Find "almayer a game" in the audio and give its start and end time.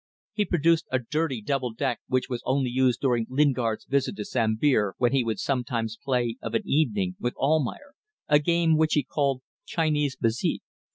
7.35-8.77